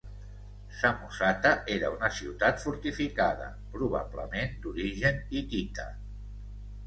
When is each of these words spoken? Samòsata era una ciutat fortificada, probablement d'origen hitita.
Samòsata 0.77 1.49
era 1.73 1.91
una 1.95 2.09
ciutat 2.19 2.63
fortificada, 2.63 3.49
probablement 3.75 4.55
d'origen 4.63 5.21
hitita. 5.41 5.87